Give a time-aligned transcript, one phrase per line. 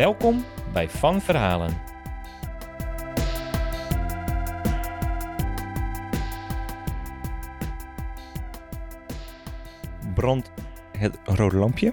[0.00, 1.78] Welkom bij Van Verhalen.
[10.14, 10.50] Brandt
[10.98, 11.92] het rode lampje?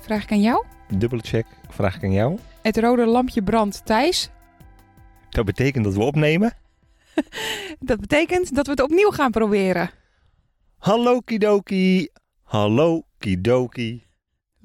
[0.00, 0.64] Vraag ik aan jou?
[0.88, 2.38] Dubbele check, vraag ik aan jou.
[2.62, 4.30] Het rode lampje brandt, Thijs.
[5.30, 6.52] Dat betekent dat we opnemen.
[7.80, 9.90] Dat betekent dat we het opnieuw gaan proberen.
[10.78, 12.08] Hallo Kidoki.
[12.42, 14.05] Hallo Kidoki.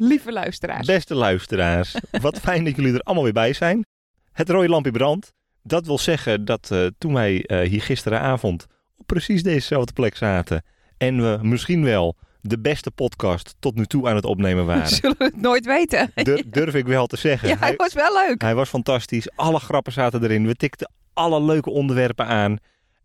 [0.04, 0.88] Lieve luisteraars.
[0.88, 3.86] Beste luisteraars, wat fijn dat jullie er allemaal weer bij zijn.
[4.32, 5.34] Het rode lampje brandt.
[5.64, 8.66] Dat wil zeggen dat eh, toen wij eh, hier gisteravond
[8.98, 10.64] op precies dezezelfde plek zaten
[10.98, 14.88] en we misschien wel de beste podcast tot nu toe aan het opnemen We waren,
[14.88, 16.12] zullen het nooit weten.
[16.16, 17.50] dur- durf ik wel te zeggen.
[17.50, 18.42] Ja, hij Hij, was wel leuk.
[18.42, 19.30] hij was fantastisch.
[19.36, 20.48] Alle grappen zaten erin.
[20.48, 22.58] We tikten alle leuke onderwerpen aan.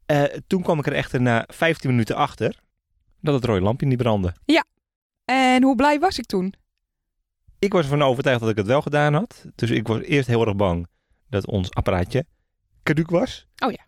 [0.07, 2.59] Eh, toen kwam ik er echter na 15 minuten achter
[3.21, 4.33] dat het rode lampje niet brandde.
[5.25, 6.55] En hoe blij was ik toen?
[7.59, 9.45] Ik was ervan overtuigd dat ik het wel gedaan had.
[9.55, 10.87] Dus ik was eerst heel erg bang
[11.29, 12.27] dat ons apparaatje
[12.83, 13.47] caduc was.
[13.65, 13.85] Oh ja.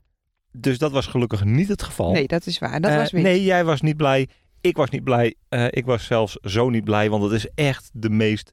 [0.52, 2.12] Dus dat was gelukkig niet het geval.
[2.12, 2.80] Nee, dat is waar.
[2.80, 3.22] Dat Eh, was weer.
[3.22, 4.28] Nee, jij was niet blij.
[4.60, 5.34] Ik was niet blij.
[5.48, 7.10] Eh, ik was zelfs zo niet blij.
[7.10, 8.52] Want het is echt de meest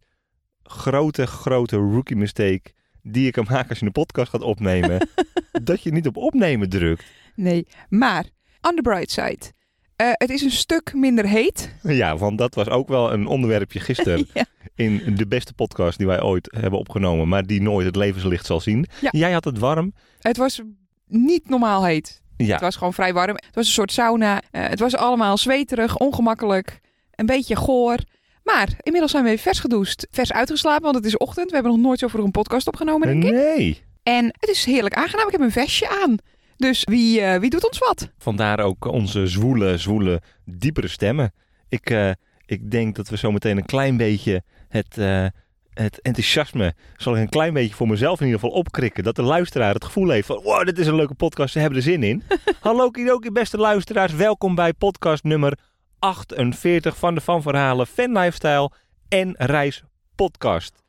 [0.64, 2.64] grote, grote rookie mistake
[3.02, 5.08] die je kan maken als je een podcast gaat opnemen.
[5.64, 7.04] dat je niet op opnemen drukt.
[7.36, 8.26] Nee, maar
[8.62, 9.52] on the bright side.
[9.96, 11.74] Eh, het is een stuk minder heet.
[11.84, 14.28] Ja, want dat was ook wel een onderwerpje gisteren.
[14.34, 14.46] Ja.
[14.76, 18.60] in de beste podcast die wij ooit hebben opgenomen, maar die nooit het levenslicht zal
[18.60, 18.86] zien.
[19.02, 19.10] Ja.
[19.12, 19.94] Jij had het warm.
[20.20, 20.62] Het was
[21.08, 22.22] niet normaal heet.
[22.38, 23.36] Ja, Het was gewoon vrij warm.
[23.36, 24.42] Het was een soort sauna.
[24.52, 26.80] Eh, het was allemaal zweterig, ongemakkelijk,
[27.16, 27.98] een beetje goor.
[28.44, 31.48] Maar inmiddels zijn we weer vers gedoucht, vers uitgeslapen, want het is ochtend.
[31.50, 33.32] We hebben nog nooit zo een podcast opgenomen, denk ik.
[33.32, 33.82] nee.
[34.04, 35.26] En het is heerlijk aangenaam.
[35.26, 36.16] Ik heb een vestje aan.
[36.58, 38.12] Dus wie, eh, wie doet ons wat?
[38.18, 41.34] Vandaar ook onze zwoele, zwoele, diepere stemmen.
[41.70, 42.12] Ik, eh,
[42.46, 45.26] ik denk dat we zo meteen een klein beetje het, eh,
[45.74, 49.04] het enthousiasme, zal ik een klein beetje voor mezelf in ieder geval opkrikken.
[49.04, 51.78] Dat de luisteraar het gevoel heeft van, wow, dit is een leuke podcast, ze hebben
[51.78, 52.24] er zin in.
[52.60, 55.58] Hallo Kidoki, beste luisteraars, welkom bij podcast nummer
[56.00, 58.72] 48 van de Van Verhalen, Fan Lifestyle
[59.08, 59.84] en Reis
[60.16, 60.84] podcast.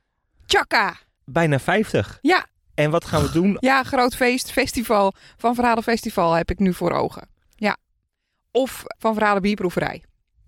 [0.46, 0.96] Tjaka!
[1.24, 2.18] Bijna 50.
[2.22, 2.46] Ja.
[2.76, 3.56] En wat gaan we doen?
[3.60, 5.12] Ja, groot feest, festival.
[5.36, 7.28] Van Verhalen Festival heb ik nu voor ogen.
[7.54, 7.76] Ja.
[8.50, 10.04] Of Van Verhalen Bierproeverij.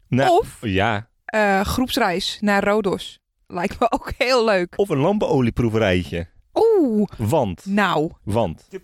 [0.09, 3.19] Nou, Of ja, eh, groepsreis naar Rodos.
[3.47, 4.72] Lijkt me ook heel leuk.
[4.77, 6.27] of een lampenolieproeverijtje.
[6.55, 8.11] Oeh, Want, nou.
[8.25, 8.66] want.
[8.71, 8.81] De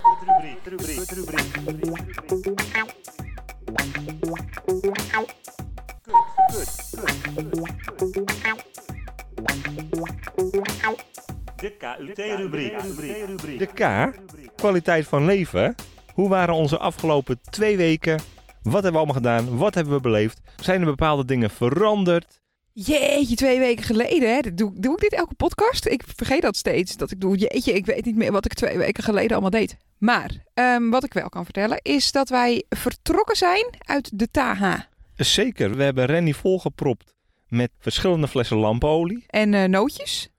[11.85, 13.59] KUT-rubriek.
[13.59, 14.13] De K,
[14.57, 15.75] kwaliteit van leven.
[16.13, 18.21] Hoe waren onze afgelopen twee weken?
[18.63, 19.57] Wat hebben we allemaal gedaan?
[19.57, 20.41] Wat hebben we beleefd?
[20.61, 22.41] Zijn er bepaalde dingen veranderd?
[22.73, 24.35] Jeetje, twee weken geleden.
[24.35, 24.41] Hè?
[24.41, 25.87] Dat Doe, doe ik dit elke podcast?
[25.87, 26.97] Ik vergeet dat steeds.
[26.97, 29.77] Dat ik doe, jeetje, ik weet niet meer wat ik twee weken geleden allemaal deed.
[29.99, 34.89] Maar ehm, wat ik wel kan vertellen is dat wij vertrokken zijn uit de Taha.
[35.17, 37.15] Zeker, we hebben Renny volgepropt
[37.49, 39.25] met verschillende flessen lampenolie.
[39.27, 40.34] En eh, nootjes.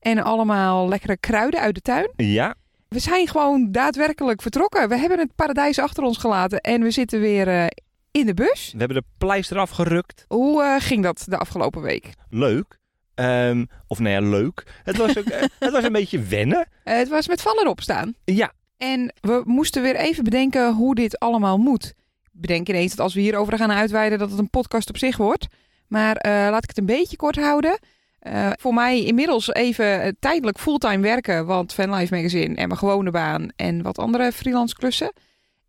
[0.00, 2.10] En allemaal lekkere kruiden uit de tuin.
[2.16, 2.54] Ja,
[2.88, 4.88] We zijn gewoon daadwerkelijk vertrokken.
[4.88, 6.60] We hebben het paradijs achter ons gelaten.
[6.60, 7.66] En we zitten weer eh,
[8.10, 8.70] in de bus.
[8.72, 10.24] we hebben de pleister afgerukt.
[10.28, 12.10] Hoe eh, ging dat de afgelopen week?
[12.28, 12.78] Leuk.
[13.14, 14.80] Ehm, of nou ja, leuk.
[14.84, 16.68] Het was, ook, eh, het was een beetje wennen.
[16.84, 18.14] Het was met vallen opstaan.
[18.24, 21.84] Ja, En we moesten weer even bedenken hoe dit allemaal moet.
[22.32, 25.16] Ik bedenk ineens dat als we hierover gaan uitweiden dat het een podcast op zich
[25.16, 25.46] wordt.
[25.88, 27.78] Maar laat ik het een beetje kort houden.
[28.20, 33.10] Eh, voor mij inmiddels even eh, tijdelijk fulltime werken, want Fanlife Magazine en mijn gewone
[33.10, 35.12] baan en wat andere freelance klussen.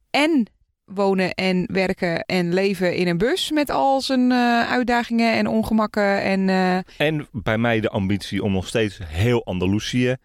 [0.10, 0.48] En
[0.86, 6.22] wonen en werken en leven in een bus met al zijn eh, uitdagingen en ongemakken.
[6.22, 6.50] En
[6.98, 10.16] en bij mij de ambitie om nog steeds heel Andalusië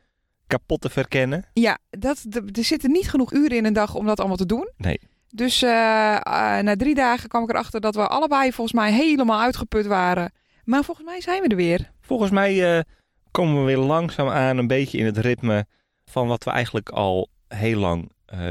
[0.47, 1.45] kapot te verkennen.
[1.53, 4.71] ja, dat, er zitten niet genoeg uren in een dag om dat allemaal te doen.
[4.77, 5.01] Nee.
[5.29, 10.33] Dus na drie dagen kwam ik erachter dat we allebei volgens mij helemaal uitgeput waren.
[10.65, 11.91] Maar volgens mij zijn we er weer.
[12.07, 12.83] Volgens mij eh,
[13.31, 15.67] komen we weer langzaam aan een beetje in het ritme
[16.05, 18.47] van wat we eigenlijk al heel lang eh,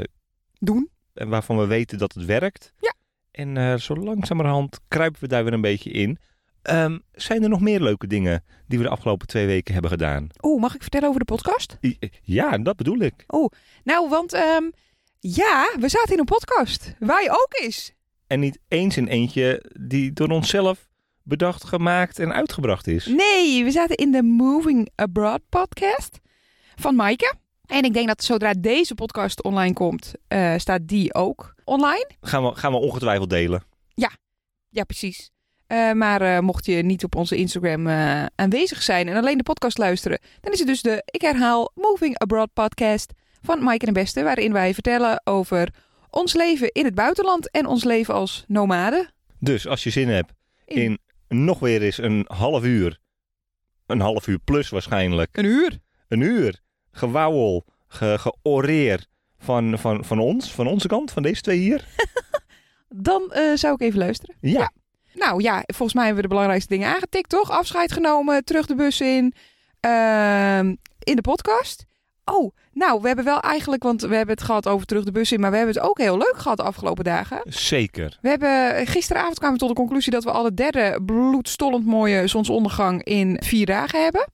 [0.58, 0.90] Doen.
[1.14, 2.72] en waarvan we weten dat het werkt.
[2.78, 2.94] Ja.
[3.30, 6.18] En eh, zo langzamerhand kruipen we daar weer een beetje in.
[6.62, 10.28] Ehm, zijn er nog meer leuke dingen die we de afgelopen twee weken hebben gedaan?
[10.42, 11.78] Oeh, mag ik vertellen over de podcast?
[12.22, 13.24] Ja, dat bedoel ik.
[13.84, 14.70] Nou, want ehm,
[15.20, 16.94] ja, we zaten in een podcast.
[16.98, 17.92] Wij ook eens.
[18.26, 20.88] En niet eens in eentje die door onszelf
[21.26, 23.06] bedacht, gemaakt en uitgebracht is.
[23.06, 26.18] Nee, we zaten in de Moving Abroad podcast
[26.74, 27.34] van Maaike.
[27.66, 32.10] En ik denk dat zodra deze podcast online komt, eh, staat die ook online.
[32.20, 33.62] Gaan we, gaan we ongetwijfeld delen.
[34.70, 35.30] Ja, precies.
[35.66, 37.88] Eh, maar eh, mocht je niet op onze Instagram
[38.34, 42.18] aanwezig zijn en alleen de podcast luisteren, dan is het dus de, ik herhaal, Moving
[42.18, 43.12] Abroad podcast
[43.42, 45.68] van Maaike en de Beste, waarin wij vertellen over
[46.10, 49.10] ons leven in het buitenland en ons leven als nomaden.
[49.38, 50.32] Dus als je zin hebt
[50.64, 52.98] in nog weer eens een half uur,
[53.86, 55.78] een half uur plus waarschijnlijk, een uur.
[56.08, 56.64] een uur
[56.96, 59.06] gewauwel, ge, georeer
[59.38, 61.84] van, van, van ons, van onze kant, van deze twee hier.
[62.88, 64.36] Dan eh, zou ik even luisteren.
[64.40, 64.72] Ja,
[65.14, 67.50] Nou ja, volgens mij hebben we de belangrijkste dingen aangetikt, toch?
[67.50, 69.34] Afscheid genomen, terug de bus in,
[69.80, 71.84] ehm, in de podcast.
[72.30, 75.32] Oh, nou, we hebben wel eigenlijk, want we hebben het gehad over terug de bus
[75.32, 77.40] in, maar we hebben het ook heel leuk gehad de afgelopen dagen.
[77.44, 78.18] zeker.
[78.22, 82.26] We hebben, gisteravond kwamen we tot de conclusie dat we al de derde bloedstollend mooie
[82.26, 84.26] zonsondergang in vier dagen hebben.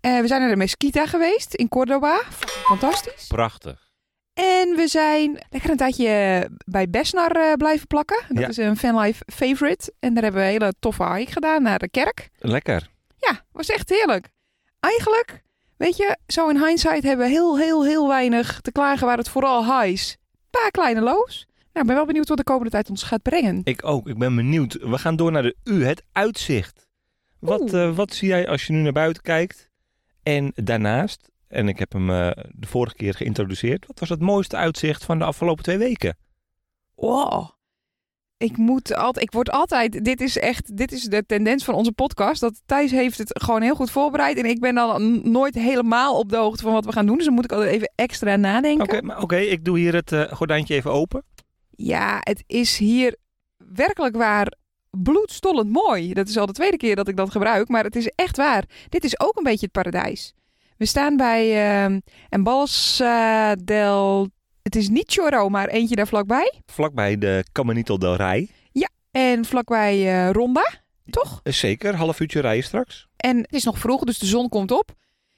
[0.00, 2.20] Eh, we zijn naar de Mesquita geweest in Cordoba.
[2.64, 3.26] Fantastisch.
[3.26, 3.82] Prachtig.
[4.34, 8.22] En we zijn lekker een tijdje bij Besnar eh, blijven plakken.
[8.28, 8.48] Dat Ja.
[8.48, 9.92] is een fanlife favorite.
[10.00, 12.28] En daar hebben we een hele toffe hike gedaan naar de kerk.
[12.38, 12.90] Lekker.
[13.16, 14.28] Ja, was echt heerlijk.
[14.80, 15.42] Eigenlijk,
[15.76, 19.28] weet je, zo in hindsight hebben we heel, heel, heel weinig te klagen waar het
[19.28, 20.10] vooral highs.
[20.10, 21.46] Een paar kleine lows.
[21.46, 23.60] Nou, ik ben wel benieuwd wat de komende tijd ons gaat brengen.
[23.64, 24.08] Ik ook.
[24.08, 24.72] Ik ben benieuwd.
[24.72, 26.88] We gaan door naar de U, het uitzicht.
[27.38, 29.70] Wat, eh, wat zie jij als je nu naar buiten kijkt?
[30.22, 33.86] En daarnaast, en ik heb hem eh, de vorige keer geïntroduceerd.
[33.86, 36.16] Wat was het mooiste uitzicht van de afgelopen twee weken?
[36.94, 37.50] Wow.
[38.44, 41.92] Ik moet altijd, ik word altijd, dit is echt, dit is de tendens van onze
[41.92, 42.40] podcast.
[42.40, 44.38] Dat Thijs heeft het gewoon heel goed voorbereid.
[44.38, 47.16] En ik ben dan nooit helemaal op de hoogte van wat we gaan doen.
[47.16, 49.02] Dus dan moet ik altijd even extra nadenken.
[49.04, 51.24] Oké, oké, ik doe hier het eh, gordijntje even open.
[51.70, 53.16] Ja, het is hier
[53.74, 54.52] werkelijk waar
[54.90, 56.12] bloedstollend mooi.
[56.14, 58.64] Dat is al de tweede keer dat ik dat gebruik, maar het is echt waar.
[58.88, 60.34] Dit is ook een beetje het paradijs.
[60.76, 64.28] We staan bij ehm Embalsa del...
[64.64, 66.52] Het is niet Chorro, maar eentje daar vlakbij.
[66.66, 68.48] Vlakbij de Caminito del Rij.
[69.10, 70.80] En vlakbij eh, Ronda,
[71.10, 71.40] toch?
[71.42, 73.06] Eh, Zeker, half uurtje rijden straks.
[73.16, 74.88] En het is nog vroeg, dus de zon komt op.
[74.88, 74.94] Er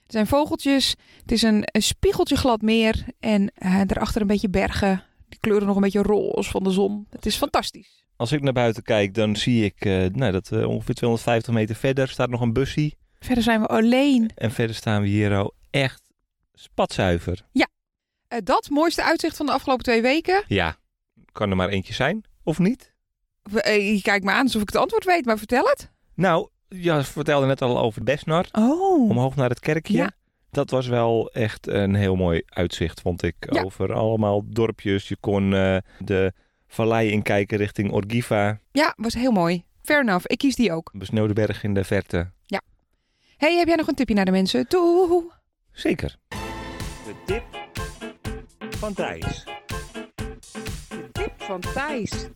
[0.07, 0.97] zijn vogeltjes.
[1.21, 3.05] Het is een, een spiegeltje glad meer.
[3.21, 5.05] En eh, daarachter een beetje bergen.
[5.29, 7.07] Die kleuren nog een beetje roze van de zon.
[7.11, 8.05] Het is fantastisch.
[8.17, 9.85] Als ik naar buiten kijk, dan zie ik
[10.15, 12.97] nou, dat ongeveer 250 meter verder staat nog een bussie.
[13.19, 14.31] Verder zijn we alleen.
[14.35, 16.03] En verder staan we hier al echt
[16.55, 17.47] spatzuiver.
[17.53, 17.65] Eh,
[18.45, 20.45] dat mooiste uitzicht van de afgelopen twee weken.
[20.47, 20.77] Ja,
[21.33, 22.95] kan er maar eentje zijn, of niet?
[23.55, 25.91] Eh, Je kijkt me aan alsof ik het antwoord weet, maar vertel het.
[26.15, 28.47] Nou, ja, ze vertelde net al over Besnar.
[28.53, 29.09] Oh.
[29.11, 29.97] Omhoog naar het kerkje.
[29.97, 30.11] Ja.
[30.51, 33.35] Dat was wel echt een heel mooi uitzicht, vond ik.
[33.39, 33.63] Ja.
[33.63, 35.09] Over allemaal dorpjes.
[35.09, 36.33] Je kon eh, de
[36.67, 38.61] vallei inkijken richting Orgiva.
[38.73, 39.65] Ja, was heel mooi.
[39.83, 40.25] Fair enough.
[40.27, 40.91] Ik kies die ook.
[40.95, 42.31] Besneeuwde berg in de verte.
[43.37, 45.33] hey, heb jij nog een tipje naar de mensen toe?
[45.73, 46.17] Zeker.
[46.29, 47.66] De tip
[48.87, 49.45] van Thijs.
[50.87, 52.29] De tip van Thijs.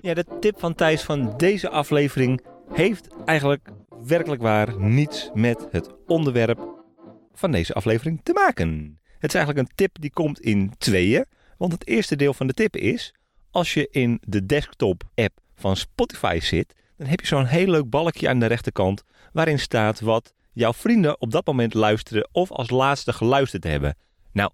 [0.00, 3.68] Ja, de tip van Thijs van deze aflevering heeft eigenlijk
[4.02, 6.84] werkelijk waar niets met het onderwerp
[7.32, 8.98] van deze aflevering te maken.
[9.18, 11.24] Het is eigenlijk een tip die komt in tweeën.
[11.58, 13.14] Want het eerste deel van de tip is,
[13.50, 17.90] als je in de desktop app van Spotify zit, dan heb je zo'n heel leuk
[17.90, 22.70] balkje aan de rechterkant waarin staat wat jouw vrienden op dat moment luisteren of als
[22.70, 23.96] laatste geluisterd hebben.
[24.32, 24.50] Nou,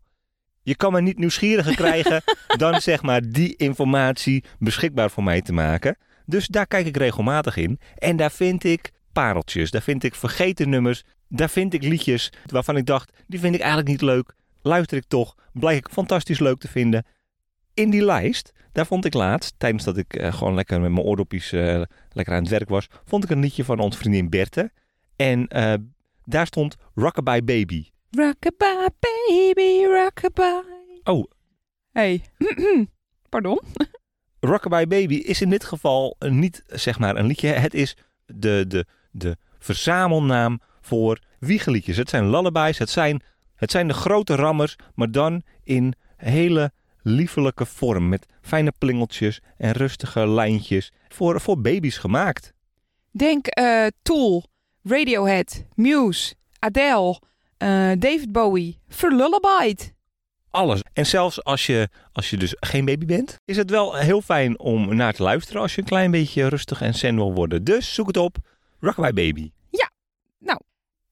[0.62, 2.22] je kan me niet nieuwsgieriger krijgen
[2.62, 5.96] dan zeg maar die informatie beschikbaar voor mij te maken.
[6.26, 7.80] Dus daar kijk ik regelmatig in.
[7.96, 12.76] En daar vind ik pareltjes, daar vind ik vergeten nummers, daar vind ik liedjes waarvan
[12.76, 14.34] ik dacht, die vind ik eigenlijk niet leuk.
[14.62, 17.06] Luister ik toch, blijk ik fantastisch leuk te vinden.
[17.74, 21.04] In die lijst, daar vond ik laatst, tijdens dat ik eh, gewoon lekker met mijn
[21.06, 24.70] oordopjes eh, lekker aan het werk was, vond ik een liedje van onze vriendin Berthe.
[25.16, 25.74] En eh,
[26.24, 27.88] daar stond Rockabye Baby.
[28.10, 31.00] Rockabye baby, rockabye.
[31.04, 31.24] Oh.
[31.92, 32.22] Hey.
[33.28, 33.60] Pardon?
[34.40, 37.48] Rockabye Baby is in dit geval niet zeg maar een liedje.
[37.48, 41.96] Het is de, de, de verzamelnaam voor wiegeliedjes.
[41.96, 43.22] Het zijn lullabies, het zijn,
[43.54, 48.08] het zijn de grote rammers, maar dan in hele liefelijke vorm.
[48.08, 50.92] Met fijne plingeltjes en rustige lijntjes.
[51.08, 52.52] Voor, voor baby's gemaakt.
[53.10, 54.44] Denk eh, Tool,
[54.84, 57.20] Radiohead, Muse, Adele,
[57.56, 59.92] eh, David Bowie, Verlullabyte.
[60.50, 60.80] alles.
[60.92, 64.58] En zelfs als je, als je dus geen baby bent, is het wel heel fijn
[64.58, 67.64] om naar te luisteren als je een klein beetje rustig en zen wil worden.
[67.64, 68.36] Dus zoek het op,
[68.80, 69.50] Rockabye Baby.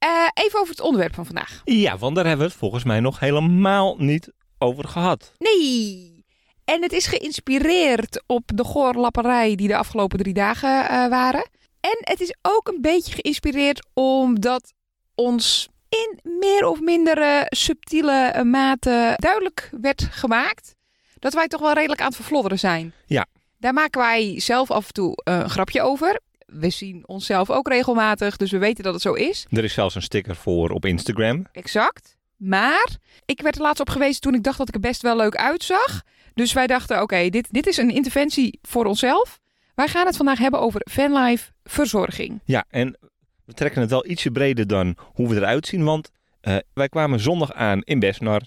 [0.02, 1.60] Eh, even over het onderwerp van vandaag.
[1.64, 5.32] Ja, want daar hebben we het volgens mij nog helemaal niet over gehad.
[5.38, 6.24] Nee.
[6.64, 11.48] En het is geïnspireerd op de goorlapperij die de afgelopen drie dagen eh, waren.
[11.82, 14.72] En het is ook een beetje geïnspireerd omdat
[15.14, 20.74] ons in meer of mindere subtiele eh, mate duidelijk werd gemaakt
[21.18, 22.92] dat wij toch wel redelijk aan het vervlodderen zijn.
[23.06, 23.26] Ja.
[23.58, 26.20] Daar maken wij zelf af en toe eh, een grapje over.
[26.46, 29.46] We zien onszelf ook regelmatig, dus we weten dat het zo is.
[29.50, 31.46] Er is zelfs een sticker voor op Instagram.
[31.52, 32.16] Exact.
[32.36, 35.16] Maar ik werd er laatst op gewezen toen ik dacht dat ik er best wel
[35.16, 36.02] leuk uitzag.
[36.34, 39.40] Dus wij dachten, oké, dit, dit is een interventie voor onszelf.
[39.74, 42.40] Wij gaan het vandaag hebben over fanlife verzorging.
[42.44, 42.98] Ja, en
[43.44, 45.84] we trekken het wel ietsje breder dan hoe we eruit zien.
[45.84, 46.10] Want
[46.40, 48.42] eh, wij kwamen zondag aan in Besnar.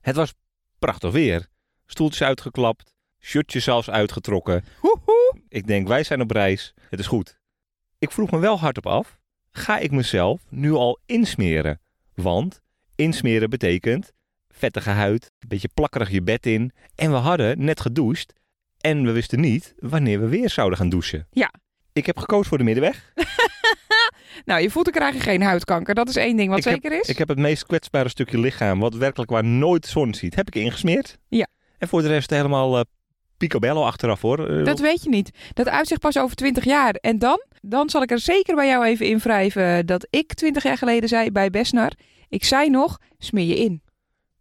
[0.00, 0.34] Het was
[0.78, 1.46] prachtig weer.
[1.86, 4.64] Stoeltjes uitgeklapt, shirtjes zelfs uitgetrokken.
[4.80, 5.40] Hoehoe.
[5.48, 6.74] Ik denk, wij zijn op reis.
[6.90, 7.38] Het is goed.
[7.98, 9.18] Ik vroeg me wel hardop af,
[9.50, 11.80] ga ik mezelf nu al insmeren?
[12.14, 12.60] Want
[12.94, 14.12] insmeren betekent
[14.48, 16.72] vettige huid, een beetje plakkerig je bed in.
[16.94, 18.32] En we hadden net gedoucht
[18.80, 21.26] en we wisten niet wanneer we weer zouden gaan douchen.
[21.30, 21.52] Ja.
[21.92, 23.12] Ik heb gekozen voor de middenweg.
[24.44, 25.94] Nou, je voeten krijgen geen huidkanker.
[25.94, 27.08] Dat is één ding wat Ik heb- zeker is.
[27.08, 30.54] Ik heb het meest kwetsbare stukje lichaam, wat werkelijk waar nooit zon ziet, heb ik
[30.54, 31.18] ingesmeerd.
[31.28, 31.46] Ja.
[31.78, 32.84] En voor de rest helemaal eh,
[33.36, 34.48] picobello achteraf hoor.
[34.48, 35.30] Eh, Dat weet je niet.
[35.54, 36.94] Dat uitzicht pas over 20 jaar.
[36.94, 37.42] En dan?
[37.60, 41.08] Dan zal ik er zeker bij jou even in wrijven dat ik 20 jaar geleden
[41.08, 41.92] zei bij Besnar.
[42.28, 43.82] Ik zei nog, smeer je in.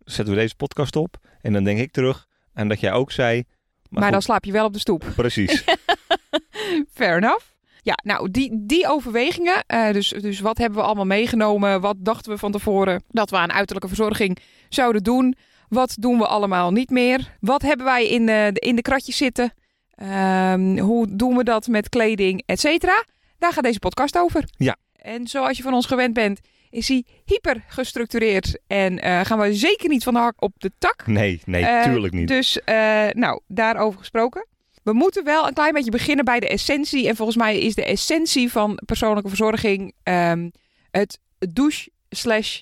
[0.03, 3.44] Zetten we deze podcast op en dan denk ik terug aan dat jij ook zei.
[3.89, 5.06] Maar, dan slaap je wel op de stoep.
[5.15, 5.63] Precies.
[6.94, 7.46] Fair enough.
[7.82, 9.63] Ja, nou, die, die overwegingen.
[9.67, 11.82] eh, dus, dus wat hebben we allemaal meegenomen?
[11.82, 14.38] Wat dachten we van tevoren dat we aan uiterlijke verzorging
[14.70, 15.36] zouden doen?
[15.70, 17.38] Wat doen we allemaal niet meer?
[17.39, 19.53] Wat hebben wij in de, in de kratjes zitten?
[19.96, 23.03] Ehm, hoe doen we dat met kleding, et cetera?
[23.38, 24.44] Daar gaat deze podcast over.
[24.58, 24.75] Ja.
[24.96, 28.59] En zoals je van ons gewend bent, is hij hyper gestructureerd.
[28.67, 31.07] En eh, gaan we zeker niet van de hak op de tak.
[31.07, 32.27] Nee, nee, Eh, tuurlijk niet.
[32.27, 34.47] Dus, eh, nou, daarover gesproken.
[34.83, 37.07] We moeten wel een klein beetje beginnen bij de essentie.
[37.07, 40.50] En volgens mij is de essentie van persoonlijke verzorging ehm,
[40.91, 42.62] het douche slash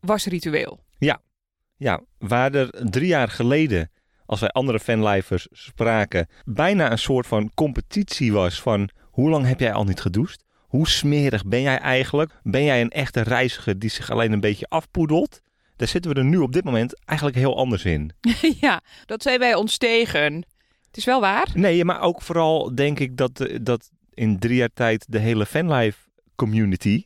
[0.00, 0.80] wasritueel.
[1.76, 3.90] Ja, waar er drie jaar geleden,
[4.26, 9.60] als wij andere fanlifers spraken, bijna een soort van competitie was van hoe lang heb
[9.60, 10.44] jij al niet gedoucht?
[10.70, 12.32] Hoe smerig ben jij eigenlijk?
[12.42, 15.40] Ben jij een echte reiziger die zich alleen een beetje afpoedelt?
[15.76, 18.10] Daar zitten we er nu op dit moment eigenlijk heel anders in.
[18.60, 20.34] ja, dat zijn wij ons tegen.
[20.86, 21.48] Het is wel waar.
[21.54, 25.46] Nee, maar ook vooral denk ik dat, eh, dat in drie jaar tijd de hele
[25.46, 25.98] fanlife
[26.34, 27.04] community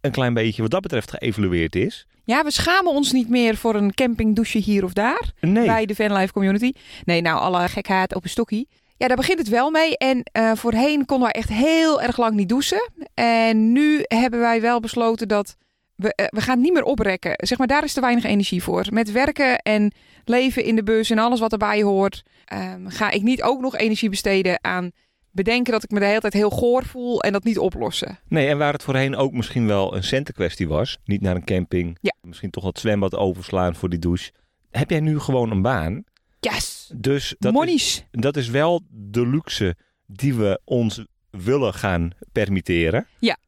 [0.00, 2.06] een klein beetje wat dat betreft geëvalueerd is.
[2.24, 5.32] Ja, we schamen ons niet meer voor een campingdouche hier of daar.
[5.40, 6.72] Nee, Bij de fanlife community.
[7.04, 8.68] Nee, nou, alle gekheid op een stokkie.
[8.98, 9.96] Ja, daar begint het wel mee.
[9.98, 12.90] En eh, voorheen konden wij echt heel erg lang niet douchen.
[13.14, 15.56] En nu hebben wij wel besloten dat
[15.96, 17.32] we, eh, we gaan niet meer oprekken.
[17.36, 18.86] Zeg maar, daar is te weinig energie voor.
[18.90, 19.92] Met werken en
[20.24, 23.76] leven in de bus en alles wat erbij hoort, ehm, ga ik niet ook nog
[23.76, 24.90] energie besteden aan
[25.30, 28.18] bedenken dat ik me de hele tijd heel goor voel en dat niet oplossen.
[28.28, 31.98] Nee, en waar het voorheen ook misschien wel een centenkwestie was, niet naar een camping,
[32.00, 32.12] Ja.
[32.20, 34.30] misschien toch het zwembad overslaan voor die douche,
[34.70, 36.04] heb jij nu gewoon een baan.
[36.40, 36.90] Yes!
[36.94, 39.76] Dus dat, is, dat is wel de luxe
[40.06, 43.06] die we ons willen gaan permitteren.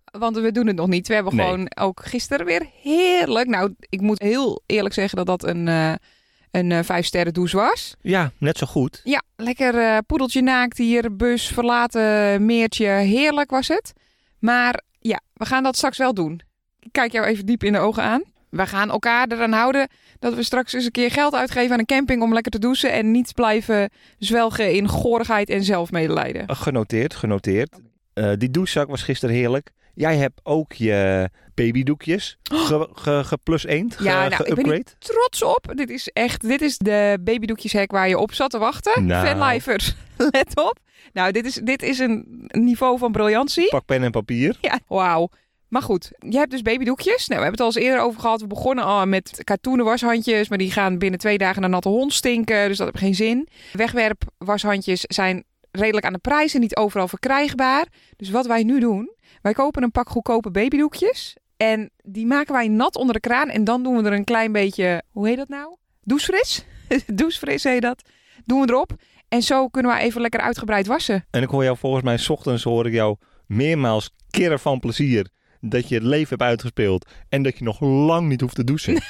[0.09, 1.09] Want we doen het nog niet.
[1.09, 1.47] We hebben Nee.
[1.47, 3.49] gewoon ook gisteren weer heerlijk.
[3.49, 5.93] Nou, ik moet heel eerlijk zeggen dat dat een, eh
[6.51, 7.95] een eh, vijf sterren douche was.
[8.01, 9.01] Ja, net zo goed.
[9.05, 12.87] Ja, lekker eh, poedeltje naakt hier, bus verlaten, meertje.
[12.87, 13.93] Heerlijk was het.
[14.39, 16.41] Maar ja, we gaan dat straks wel doen.
[16.81, 18.23] Ik kijk jou even diep in de ogen aan.
[18.51, 19.89] We gaan elkaar eraan houden
[20.19, 22.93] dat we straks eens een keer geld uitgeven aan een camping om lekker te douchen
[22.93, 26.47] en niet blijven zwelgen in gorigheid en zelfmedelijden.
[26.47, 27.77] Eh, Genoteerd, genoteerd.
[28.13, 29.71] Eh, die douchezak was gisteren heerlijk.
[29.95, 34.07] Jij hebt ook je babydoekjes ge, ge, ge plus eend, ge, Oh.
[34.07, 35.73] Ja, nou, ik ben trots op.
[35.75, 39.07] Dit is echt, dit is de babydoekjeshek waar je op zat te wachten.
[39.07, 39.27] Nou.
[39.27, 39.95] Fanlifers,
[40.31, 40.79] let op.
[41.13, 43.69] Nou, dit is, dit is een niveau van briljantie.
[43.69, 44.59] Pak pen en papier.
[44.61, 45.29] Ja, wauw.
[45.69, 47.29] Maar goed, je hebt dus babydoekjes.
[47.29, 48.41] Nou, we hebben het al eens eerder over gehad.
[48.41, 52.13] We begonnen al met katoenen washandjes, maar die gaan binnen twee dagen naar natte hond
[52.13, 52.69] stinken.
[52.69, 53.49] Dus dat heeft geen zin.
[53.73, 57.87] Wegwerp washandjes zijn redelijk aan de prijs en niet overal verkrijgbaar.
[58.17, 61.37] Dus wat wij nu doen, wij kopen een pak goedkope babydoekjes.
[61.57, 63.49] En die maken wij nat onder de kraan.
[63.49, 65.77] En dan doen we er een klein beetje, hoe heet dat nou?
[66.03, 66.65] Douchefris?
[67.07, 68.03] Douchefris heet dat.
[68.45, 68.93] Doen we erop.
[69.29, 71.27] En zo kunnen we even lekker uitgebreid wassen.
[71.31, 75.29] En ik hoor jou volgens mij, 's ochtends hoor ik jou meermaals keren van plezier
[75.61, 79.03] dat je het leven hebt uitgespeeld en dat je nog lang niet hoeft te douchen.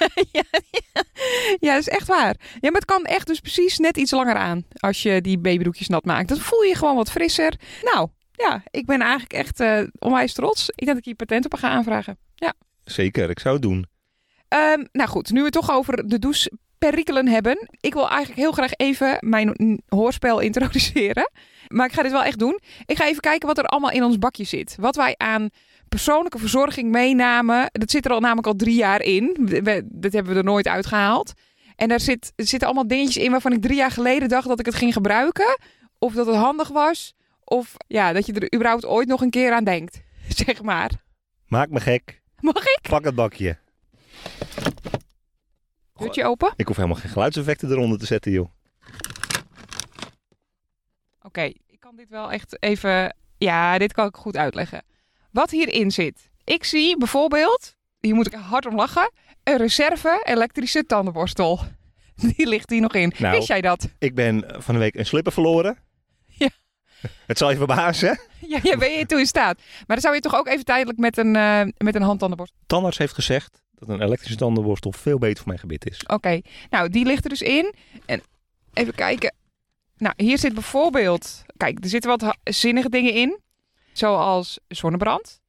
[1.61, 2.37] Ja, dat is echt waar.
[2.41, 5.89] Ja, maar het kan echt dus precies net iets langer aan als je die babybroekjes
[5.89, 6.29] nat maakt.
[6.29, 7.55] Dan voel je je gewoon wat frisser.
[7.83, 10.69] Nou, ja, ik ben eigenlijk echt eh, onwijs trots.
[10.69, 12.19] Ik denk dat ik hier patent op ga aanvragen.
[12.91, 13.87] Zeker, ik zou het doen.
[14.49, 17.69] Ehm, nou goed, nu we het toch over de doucheperikelen hebben.
[17.81, 21.31] Ik wil eigenlijk heel graag even mijn hoorspel introduceren.
[21.69, 22.61] Maar ik ga dit wel echt doen.
[22.87, 24.77] Ik ga even kijken wat er allemaal in ons bakje zit.
[24.81, 25.49] Wat wij aan
[25.89, 27.69] persoonlijke verzorging meenamen.
[27.73, 29.37] Dat zit er al namelijk al drie jaar in.
[29.63, 31.33] We- dat hebben we er nooit uitgehaald.
[31.77, 34.67] En daar zit, zitten allemaal dingetjes in waarvan ik drie jaar geleden dacht dat ik
[34.67, 35.59] het ging gebruiken.
[35.99, 37.15] Of dat het handig was.
[37.45, 40.01] Of ja, dat je er überhaupt ooit nog een keer aan denkt.
[40.47, 40.91] Zeg maar.
[41.47, 42.21] Maak me gek.
[42.41, 42.79] Mag ik?
[42.89, 43.57] Pak het bakje.
[45.95, 46.53] Deurtje open?
[46.57, 48.49] Ik hoef helemaal geen geluidseffecten eronder te zetten, joh.
[51.23, 53.17] Oké, ik kan dit wel echt even.
[53.39, 54.83] Ja, dit kan ik goed uitleggen.
[55.31, 56.31] Wat hierin zit.
[56.45, 59.11] Ik zie bijvoorbeeld, hier moet ik hard om lachen,
[59.43, 61.61] een reserve elektrische tandenborstel.
[62.37, 63.13] Die ligt hier nog in.
[63.19, 63.37] Nou.
[63.37, 63.89] Wist jij dat?
[63.99, 65.79] Ik ben van de week een slipper verloren.
[66.27, 66.49] Ja.
[67.27, 68.21] Het zal je verbazen.
[68.47, 69.59] Ja, jij ben je toen in staat.
[69.59, 72.59] Maar dan zou je toch ook even tijdelijk met een, eh, met een handtandenborstel.
[72.67, 76.03] Tandarts heeft gezegd dat een elektrische tandenborstel veel beter voor mijn gebit is.
[76.07, 77.75] Oké, nou die ligt er dus in.
[78.07, 78.23] En
[78.73, 79.35] even kijken.
[79.97, 81.45] Nou, hier zit bijvoorbeeld.
[81.57, 83.39] Kijk, er zitten wat zinnige dingen in.
[83.99, 85.41] Zoals zonnebrand.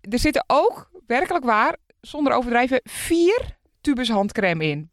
[0.00, 4.90] Er zitten ook, werkelijk waar, zonder overdrijven, vier tubes handcrème in.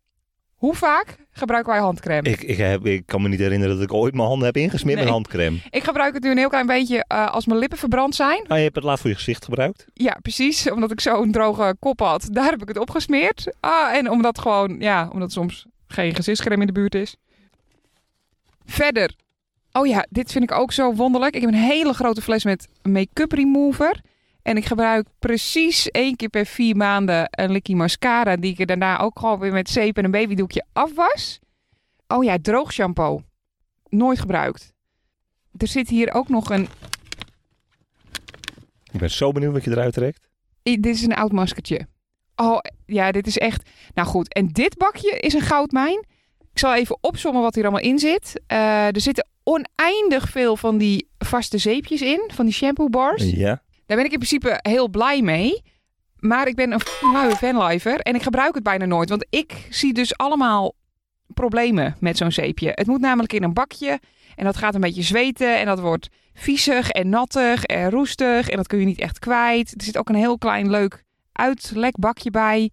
[0.56, 2.30] Hoe vaak gebruiken wij handcrème?
[2.30, 4.96] Ik, ik, heb, ik kan me niet herinneren dat ik ooit mijn handen heb ingesmeerd
[4.96, 5.04] Nee.
[5.06, 5.58] met handcreme.
[5.70, 8.48] Ik gebruik het nu een heel klein beetje eh, als mijn lippen verbrand zijn.
[8.48, 9.86] Ah, je hebt het laatst voor je gezicht gebruikt.
[9.94, 10.70] Ja, precies.
[10.72, 13.54] Omdat ik zo'n droge kop had, daar heb ik het opgesmeerd.
[13.60, 17.16] Ah, en omdat gewoon, ja, omdat soms geen gezichtscreme in de buurt is.
[18.66, 19.16] Verder.
[19.74, 21.36] Oh ja, dit vind ik ook zo wonderlijk.
[21.36, 24.02] Ik heb een hele grote fles met make-up remover.
[24.42, 28.36] En ik gebruik precies één keer per vier maanden een likkie mascara.
[28.36, 31.40] Die ik er daarna ook gewoon weer met zeep en een babydoekje afwas.
[32.08, 33.22] Oh ja, droog shampoo.
[33.90, 34.74] Nooit gebruikt.
[35.58, 36.68] Er zit hier ook nog een
[38.92, 40.30] Ik ben zo benieuwd wat je eruit trekt.
[40.70, 41.88] I- Dit is een oud maskertje.
[42.36, 43.70] Oh, ja, dit is echt...
[43.94, 46.06] Nou goed, en dit bakje is een goudmijn.
[46.52, 48.42] Ik zal even opzommen wat hier allemaal in zit.
[48.48, 53.24] Eh, er zitten oneindig veel van die vaste zeepjes in, van die shampoo bars.
[53.24, 53.62] Ja.
[53.86, 55.62] Daar ben ik in principe heel blij mee.
[56.24, 56.82] Maar ik ben een
[57.14, 59.10] luie fanlifer en ik gebruik het bijna nooit.
[59.10, 60.76] Want ik zie dus allemaal
[61.34, 62.72] problemen met zo'n zeepje.
[62.74, 64.00] Het moet namelijk in een bakje
[64.36, 68.58] en dat gaat een beetje zweten en dat wordt viezig en nattig en roestig en
[68.58, 69.74] dat kun je niet echt kwijt.
[69.78, 72.72] Er zit ook een heel klein leuk uitlekbakje bij.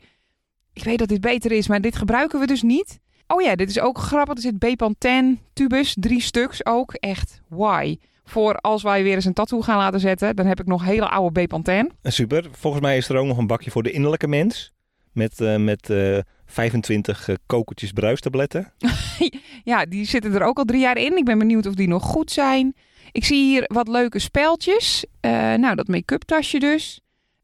[0.72, 2.98] Ik weet dat dit beter is, maar dit gebruiken we dus niet.
[3.33, 4.35] Oh ja, dit is ook grappig.
[4.35, 6.93] Er zit Bepanthen tubus, drie stuks ook.
[6.95, 7.97] Echt, why?
[8.25, 11.09] Voor als wij weer eens een tattoo gaan laten zetten, dan heb ik nog hele
[11.09, 11.90] oude Bepanthen.
[12.03, 12.49] Eh, Super.
[12.53, 14.73] Volgens mij is er ook nog een bakje voor de innerlijke mens.
[15.12, 18.73] Met, eh, met eh 25 eh, kokertjes bruistabletten.
[19.64, 21.16] Ja, die zitten er ook al drie jaar in.
[21.16, 22.75] Ik ben benieuwd of die nog goed zijn.
[23.12, 25.05] Ik zie hier wat leuke speltjes.
[25.21, 27.01] Eh, nou, dat make-up tasje dus.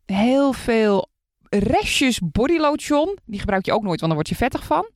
[0.06, 1.08] Heel veel
[1.48, 3.18] restjes bodylotion.
[3.24, 4.90] Die gebruik je ook nooit, want dan word je vettig van.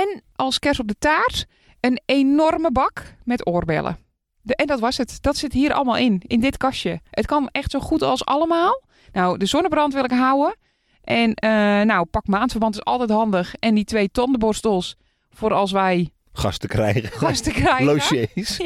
[0.00, 1.46] En als kers op de taart
[1.80, 3.98] een enorme bak met oorbellen.
[4.40, 5.18] De, en dat was het.
[5.20, 7.00] Dat zit hier allemaal in, in dit kastje.
[7.10, 8.82] Het kan echt zo goed als allemaal.
[9.12, 10.56] Nou, de zonnebrand wil ik houden.
[11.02, 11.50] En eh,
[11.86, 13.54] nou, pak maandverband is altijd handig.
[13.54, 14.96] En die twee tandenborstels
[15.30, 17.10] voor als wij Gasten krijgen.
[17.20, 17.84] gasten krijgen.
[17.84, 18.60] Logiers.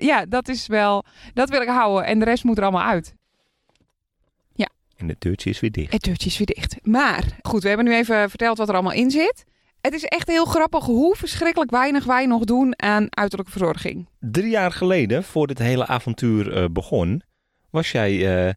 [0.00, 1.04] Ja, dat is wel.
[1.34, 2.04] Dat wil ik houden.
[2.04, 3.14] En de rest moet er allemaal uit.
[4.96, 5.92] En het deurtje is weer dicht.
[5.92, 6.76] Het deurtje is weer dicht.
[6.82, 9.44] Maar goed, we hebben nu even verteld wat er allemaal in zit.
[9.86, 14.08] Het is echt heel grappig hoe verschrikkelijk weinig wij nog doen aan uiterlijke verzorging.
[14.20, 17.22] Drie jaar geleden, voor dit hele avontuur eh, begon,
[17.70, 18.52] was jij eh,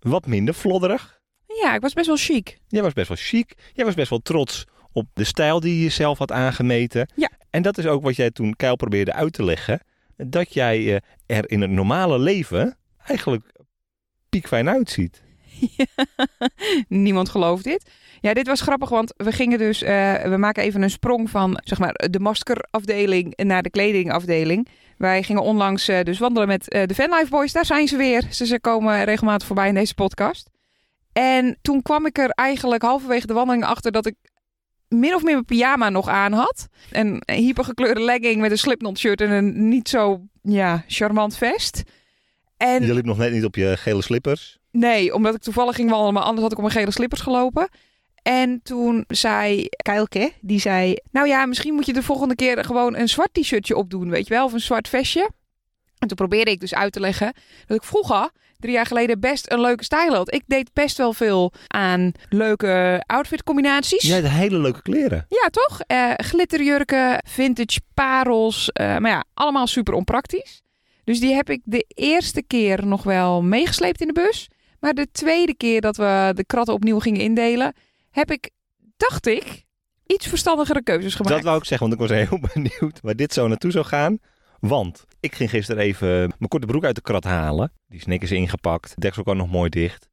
[0.00, 1.20] wat minder flodderig.
[1.62, 2.58] Ja, ik was best wel chic.
[2.68, 3.54] Jij was best wel chic.
[3.72, 7.12] Jij was best wel trots op de stijl die je zelf had aangemeten.
[7.14, 7.30] Ja.
[7.50, 9.80] En dat is ook wat jij toen Keil probeerde uit te leggen.
[10.16, 13.52] Dat jij eh, er in het normale leven eigenlijk
[14.28, 15.22] piekfijn uitziet.
[16.88, 17.90] Niemand gelooft dit.
[18.22, 19.82] Ja, dit was grappig, want we gingen dus...
[19.82, 24.68] eh, we maken even een sprong van, zeg maar, de maskerafdeling naar de kledingafdeling.
[24.98, 27.52] Wij gingen onlangs eh, dus wandelen met eh, de Vanlife Boys.
[27.52, 28.22] Daar zijn ze weer.
[28.30, 30.50] Ze, ze komen regelmatig voorbij in deze podcast.
[31.12, 34.14] En toen kwam ik er eigenlijk halverwege de wandeling achter dat ik
[34.88, 36.66] min of meer mijn pyjama nog aan had.
[36.90, 41.82] Een hypergekleurde legging met een slipknot shirt en een niet zo ja, charmant vest.
[42.56, 44.58] En Je liep nog net niet op je gele slippers.
[44.70, 47.68] Nee, omdat ik toevallig ging wandelen, maar anders had ik op mijn gele slippers gelopen.
[48.22, 50.94] En toen zei Keilke, die zei...
[51.10, 54.34] Nou ja, misschien moet je de volgende keer gewoon een zwart t-shirtje opdoen, weet je
[54.34, 54.44] wel?
[54.44, 55.30] Of een zwart vestje.
[55.98, 57.32] En toen probeerde ik dus uit te leggen
[57.66, 60.34] dat ik vroeger drie jaar geleden best een leuke stijl had.
[60.34, 64.02] Ik deed best wel veel aan leuke outfitcombinaties.
[64.06, 65.26] Jij hebt hele leuke kleren.
[65.28, 65.80] Ja, toch?
[65.86, 68.70] Eh, glitterjurken, vintage parels.
[68.72, 70.62] eh, maar ja, allemaal super onpraktisch.
[71.04, 74.48] Dus die heb ik de eerste keer nog wel meegesleept in de bus.
[74.80, 77.74] Maar de tweede keer dat we de kratten opnieuw gingen indelen,
[78.12, 78.50] heb ik,
[78.96, 79.64] dacht ik,
[80.06, 81.34] iets verstandigere keuzes gemaakt.
[81.34, 84.18] Dat wou ik zeggen, want ik was heel benieuwd waar dit zo naartoe zou gaan.
[84.60, 87.72] Want ik ging gisteren even mijn korte broek uit de krat halen.
[87.88, 89.00] Die snik is ingepakt.
[89.00, 90.08] Deksel kan nog mooi dicht.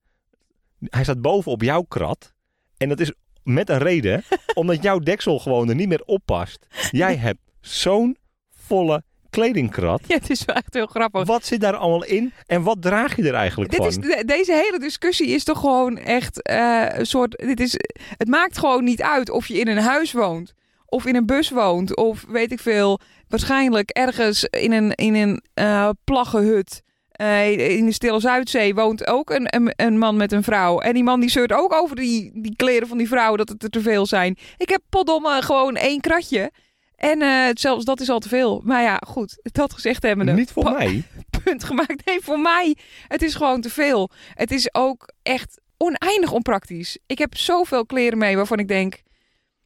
[0.80, 2.34] Hij staat boven op jouw krat.
[2.78, 4.24] En dat is met een reden.
[4.54, 6.68] omdat jouw deksel gewoon er niet meer op past.
[6.92, 8.18] Jij hebt zo'n
[8.50, 10.02] volle kledingkrat.
[10.08, 11.26] Ja, het is wel echt heel grappig.
[11.26, 12.34] Wat zit daar allemaal in?
[12.46, 13.88] En wat draag je er eigenlijk Dit van?
[13.88, 17.38] is, de- deze hele discussie is toch gewoon echt eh, een soort.
[17.38, 17.76] Dit is,
[18.18, 20.54] het maakt gewoon niet uit of je in een huis woont,
[20.86, 23.00] of in een bus woont, of weet ik veel.
[23.28, 26.82] Waarschijnlijk ergens in een, in een eh plaggenhut.
[27.12, 30.80] eh, in de Stille Zuidzee woont ook een, een, een man met een vrouw.
[30.80, 33.64] En die man die zeurt ook over die, die kleren van die vrouw dat het
[33.64, 34.38] er te veel zijn.
[34.58, 36.52] Ik heb potdomme gewoon één kratje.
[37.00, 38.62] En eh, zelfs dat is al te veel.
[38.64, 39.40] Maar ja, goed.
[39.42, 40.32] Dat gezegd hebbende.
[40.34, 41.04] Niet voor mij.
[41.44, 42.06] punt gemaakt.
[42.06, 42.76] Nee, voor mij.
[43.08, 44.10] Het is gewoon te veel.
[44.34, 46.98] Het is ook echt oneindig onpraktisch.
[47.06, 49.02] Ik heb zoveel kleren mee waarvan ik denk...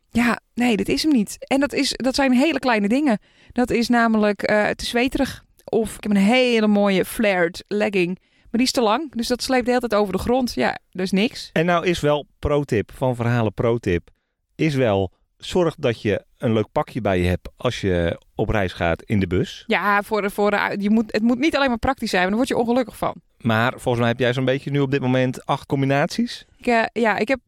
[0.09, 1.37] Ja, nee, dit is hem niet.
[1.47, 3.19] En dat, is, dat zijn hele kleine dingen.
[3.51, 5.43] Dat is namelijk eh te zweterig.
[5.63, 8.19] Of ik heb een hele mooie flared legging.
[8.19, 9.15] Maar die is te lang.
[9.15, 10.53] Dus dat sleept de hele tijd over de grond.
[10.53, 11.49] Ja, dus niks.
[11.53, 14.09] En nou is wel pro-tip van verhalen pro-tip.
[14.55, 15.11] Is wel,
[15.45, 19.19] zorg dat je een leuk pakje bij je hebt als je op reis gaat in
[19.19, 19.63] de bus.
[19.67, 22.21] Ja, voor, voor de, je moet, het moet niet alleen maar praktisch zijn.
[22.21, 23.15] Want daar word je ongelukkig van.
[23.37, 26.45] Maar volgens mij heb jij zo'n beetje nu op dit moment acht combinaties.
[26.57, 27.39] Ik, eh, ja, ik heb,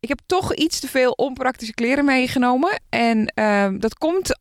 [0.00, 2.80] ik heb toch iets te veel onpraktische kleren meegenomen.
[2.88, 4.38] En ehm, dat komt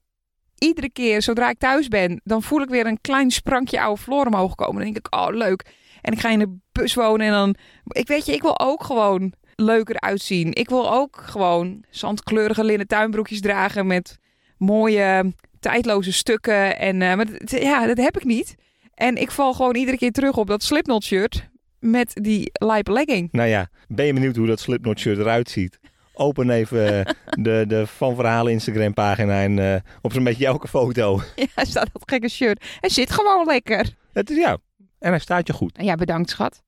[0.57, 2.21] iedere keer zodra ik thuis ben.
[2.23, 4.75] Dan voel ik weer een klein sprankje oude floor omhoog komen.
[4.75, 5.65] Dan denk ik, oh leuk.
[6.01, 7.55] En ik ga in de bus wonen en dan...
[7.83, 10.53] Ik weet je, ik wil ook gewoon leuker uitzien.
[10.53, 14.17] Ik wil ook gewoon zandkleurige linnen tuinbroekjes dragen met
[14.57, 16.77] mooie tijdloze stukken.
[16.77, 18.55] En eh, maar dat- ja, dat heb ik niet.
[18.93, 23.31] En ik val gewoon iedere keer terug op dat Slipknot shirt met die lijpe legging.
[23.31, 25.79] Nou ja, ben je benieuwd hoe dat Slipknot shirt eruit ziet?
[26.13, 27.13] Open even eh,
[27.43, 31.21] de, de Van Verhalen Instagram pagina en eh, op zo'n beetje elke foto.
[31.55, 32.65] Ja, staat dat gekke shirt.
[32.79, 33.89] Hij zit gewoon lekker.
[34.13, 34.57] Het is ja.
[34.99, 35.77] En hij staat je goed.
[35.81, 36.61] Ja, bedankt schat.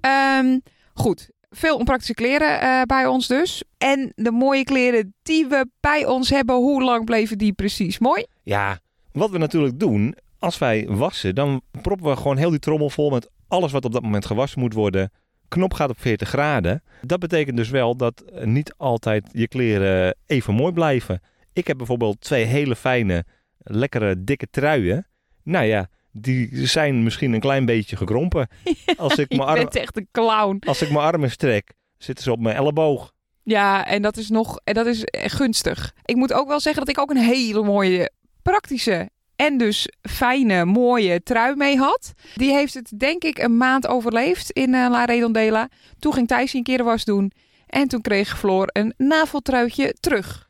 [0.00, 0.58] Ehm,
[0.94, 3.62] goed, veel onpraktische kleren eh, bij ons dus.
[3.78, 8.26] En de mooie kleren die we bij ons hebben, hoe lang bleven die precies mooi?
[8.42, 8.78] Ja,
[9.12, 13.10] wat we natuurlijk doen, als wij wassen, dan proppen we gewoon heel die trommel vol
[13.10, 15.12] met alles wat op dat moment gewassen moet worden.
[15.48, 16.82] Knop gaat op 40 graden.
[17.02, 21.20] Dat betekent dus wel dat niet altijd je kleren even mooi blijven.
[21.52, 23.24] Ik heb bijvoorbeeld twee hele fijne,
[23.58, 25.06] lekkere, dikke truien.
[25.42, 25.88] Nou ja,
[26.20, 28.48] die zijn misschien een klein beetje gekrompen.
[28.96, 30.62] Als ik mijn, arm, bent echt een clown.
[30.66, 33.12] als ik mijn armen strek, zitten ze op mijn elleboog.
[33.42, 35.94] Ja, en dat is nog en dat is eh, gunstig.
[36.04, 38.10] Ik moet ook wel zeggen dat ik ook een hele mooie,
[38.42, 42.12] praktische en dus fijne, mooie trui mee had.
[42.34, 45.68] Die heeft het denk ik een maand overleefd in eh, La Redondela.
[45.98, 47.32] Toen ging Thijs een keer de was doen.
[47.66, 50.48] En toen kreeg Floor een naveltruitje terug.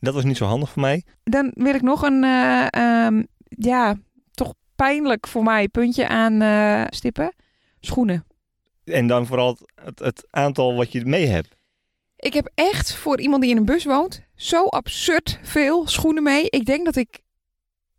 [0.00, 1.04] Dat was niet zo handig voor mij.
[1.24, 3.96] Dan wil ik nog een, eh, ehm, ja,
[4.80, 7.32] pijnlijk voor mij puntje aan eh, stippen.
[7.80, 8.24] Schoenen.
[8.84, 11.56] En dan vooral het, het aantal wat je mee hebt.
[12.16, 16.46] Ik heb echt voor iemand die in een bus woont zo absurd veel schoenen mee.
[16.50, 17.20] Ik denk dat ik,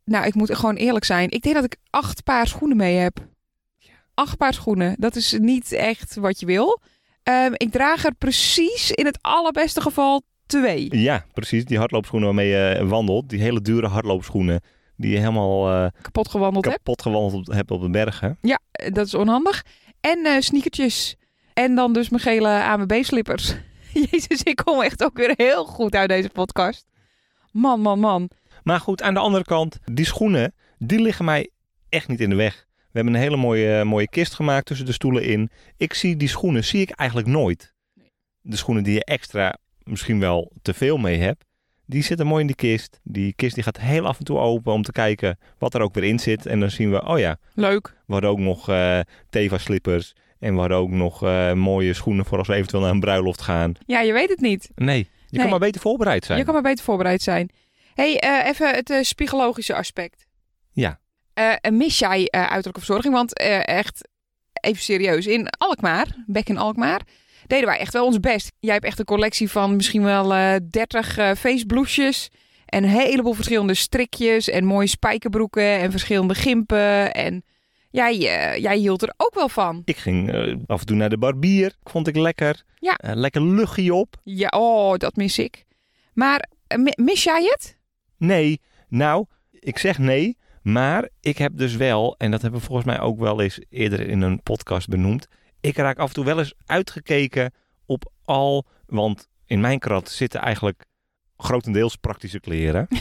[0.06, 1.30] nou, ik moet gewoon eerlijk zijn.
[1.30, 3.28] Ik denk dat ik acht paar schoenen mee heb.
[4.14, 4.96] Acht paar schoenen.
[5.00, 6.82] Dat is niet echt wat je wil.
[7.24, 10.98] Ehm, ik draag er precies in het allerbeste geval twee.
[10.98, 11.66] Ja, precies.
[11.66, 13.30] Die hardloopschoenen waarmee je wandelt.
[13.30, 14.62] Die hele dure hardloopschoenen.
[15.02, 16.74] Die je helemaal eh, Kapot gewandeld heb.
[16.74, 18.38] kapot gewandeld hebt op de bergen.
[18.42, 19.66] Ja, eh, dat is onhandig.
[20.02, 21.16] En eh sneakertjes.
[21.54, 23.56] En dan dus mijn gele AMB-slippers.
[24.10, 26.86] Jezus, ik kom echt ook weer heel goed uit deze podcast.
[27.52, 28.30] Man, man, man.
[28.64, 31.50] Maar goed, aan de andere kant, die schoenen, die liggen mij
[31.90, 32.66] echt niet in de weg.
[32.76, 35.50] We hebben een hele mooie, mooie kist gemaakt tussen de stoelen in.
[35.78, 37.74] Ik zie die schoenen, zie ik eigenlijk nooit.
[38.42, 41.46] De schoenen die je extra misschien wel te veel mee hebt,
[41.92, 43.00] die zitten mooi in die kist.
[43.04, 45.94] Die kist die gaat heel af en toe open om te kijken wat er ook
[45.94, 46.46] weer in zit.
[46.46, 47.88] En dan zien we, oh ja, Leuk.
[48.06, 49.00] we hadden ook nog eh
[49.30, 50.14] Teva slippers.
[50.40, 53.42] En we hadden ook nog eh, mooie schoenen voor als we eventueel naar een bruiloft
[53.42, 53.74] gaan.
[53.86, 54.70] Ja, je weet het niet.
[54.76, 55.42] Nee, je Nee.
[55.42, 56.38] kan maar beter voorbereid zijn.
[56.38, 57.50] Je kan maar beter voorbereid zijn.
[57.94, 60.26] hey, eh, even het eh, psychologische aspect.
[60.72, 61.00] Ja.
[61.72, 63.14] Mis jij uiterlijke verzorging?
[63.14, 64.08] Want echt,
[64.62, 67.02] even serieus, in Alkmaar, Bek in Alkmaar,
[67.48, 68.52] deden wij echt wel ons best.
[68.60, 72.30] Jij hebt echt een collectie van misschien wel eh 30 eh feestbloesjes.
[72.66, 77.14] En een heleboel verschillende strikjes en mooie spijkerbroeken en verschillende gimpen.
[77.14, 77.44] En
[77.94, 79.82] Jij, eh, jij hield er ook wel van.
[79.86, 80.32] Ik ging
[80.68, 81.76] af en toe naar de barbier.
[81.84, 82.64] Vond ik lekker.
[82.80, 82.98] Ja.
[83.02, 84.16] Lekker luchtje op.
[84.24, 85.66] Ja, oh, dat mis ik.
[86.14, 87.78] Maar mi- mis jij het?
[88.18, 90.38] Nee, nou, ik zeg nee.
[90.62, 94.08] Maar ik heb dus wel, en dat hebben we volgens mij ook wel eens eerder
[94.08, 95.28] in een podcast benoemd.
[95.62, 97.54] Ik raak af en toe wel eens uitgekeken
[97.86, 100.86] op al, want in mijn krat zitten eigenlijk
[101.38, 102.88] grotendeels praktische kleren.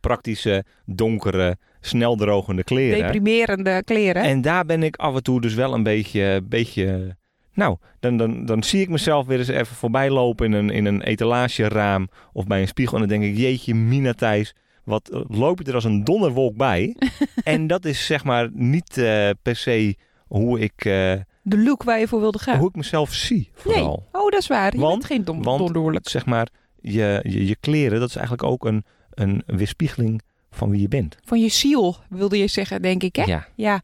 [0.00, 2.98] Praktische, donkere, snel drogende kleren.
[3.02, 4.22] Deprimerende kleren.
[4.22, 7.16] En daar ben ik af en toe dus wel een beetje, beetje
[7.56, 10.84] nou, dan, dan, dan zie ik mezelf weer eens even voorbij lopen in een, in
[10.84, 12.94] een etalageraam of bij een spiegel.
[12.94, 16.96] En dan denk ik, jeetje, Mina Thijs, wat loop je er als een donderwolk bij.
[17.44, 21.12] en dat is zeg maar niet eh, per se hoe ik, eh,
[21.48, 22.58] De look waar je voor wilde gaan.
[22.58, 24.06] hoe ik mezelf zie, vooral.
[24.12, 24.74] Oh, dat is waar.
[24.74, 26.08] Je Want- bent geen dom, want- donderlijk.
[26.08, 26.48] Zeg maar,
[26.80, 31.16] je, je, je kleren, dat is eigenlijk ook een, een weerspiegeling van wie je bent.
[31.24, 33.22] Van je ziel, wilde je zeggen, denk ik, hè?
[33.22, 33.46] Ja.
[33.56, 33.82] Ja.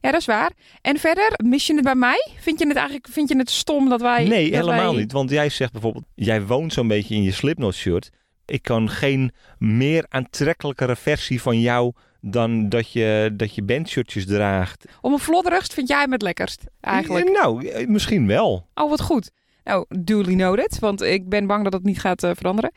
[0.00, 0.52] Ja, dat is waar.
[0.80, 2.28] En verder, mis je het bij mij?
[2.40, 4.24] Vind je het eigenlijk vind je het stom dat wij...
[4.24, 5.12] Nee, dat helemaal wij- niet.
[5.12, 8.10] Want jij zegt bijvoorbeeld, jij woont zo'n beetje in je Slipknot shirt.
[8.46, 11.92] Ik kan geen meer aantrekkelijkere versie van jou
[12.24, 14.84] dan dat je, dat je bandshirtjes draagt.
[15.00, 17.30] Om een vlodderigst vind jij hem het lekkerst, eigenlijk.
[17.30, 18.66] Nou, eh, misschien wel.
[18.74, 19.30] Oh, wat goed.
[19.64, 22.72] Nou, duly noted, want ik ben bang dat het niet gaat eh, veranderen.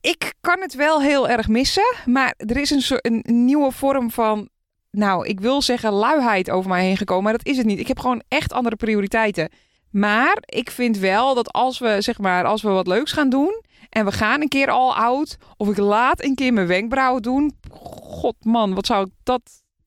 [0.00, 4.10] Ik kan het wel heel erg missen, maar er is een, soort, een nieuwe vorm
[4.10, 4.48] van,
[4.90, 7.78] nou, ik wil zeggen luiheid over mij heen gekomen, maar dat is het niet.
[7.78, 9.48] Ik heb gewoon echt andere prioriteiten.
[9.90, 13.62] Maar ik vind wel dat als we, zeg maar, als we wat leuks gaan doen
[13.88, 17.56] en we gaan een keer al oud, of ik laat een keer mijn wenkbrauwen doen,
[17.70, 19.42] god man, wat zou ik dat,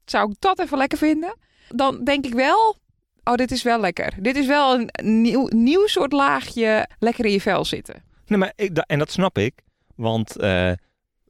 [0.06, 1.38] zou ik dat even lekker vinden?
[1.70, 2.80] Dan denk ik wel,
[3.24, 4.14] Oh, dit is wel lekker.
[4.20, 8.04] Dit is wel een nieuw, nieuw soort laagje lekker in je vel zitten.
[8.26, 9.54] Nee, maar ik, en dat snap ik.
[9.96, 10.72] Want eh,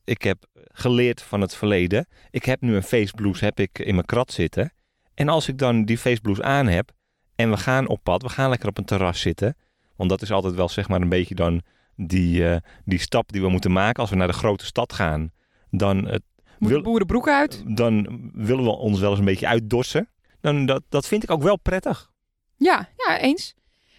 [0.03, 2.07] ik heb geleerd van het verleden.
[2.29, 4.73] Ik heb nu een faceblues heb ik in mijn krat zitten.
[5.13, 6.91] En als ik dan die faceblues aan heb
[7.35, 9.57] en we gaan op pad, we gaan lekker op een terras zitten.
[9.95, 11.61] Want dat is altijd wel zeg maar een beetje dan
[11.95, 15.31] die, eh, die stap die we moeten maken als we naar de grote stad gaan.
[15.69, 16.21] Dan, het,
[16.59, 17.63] Moet Wil- de boerenbroek uit?
[17.65, 20.09] dan willen we ons wel eens een beetje uitdossen.
[20.41, 22.09] Dan, dat, dat vind ik ook wel prettig.
[22.57, 23.53] Ja, ja, eens.